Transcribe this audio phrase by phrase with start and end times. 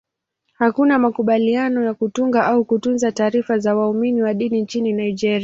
[0.53, 5.39] Hakuna makubaliano ya kutunga au kutunza taarifa za waumini wa dini nchini Nigeria.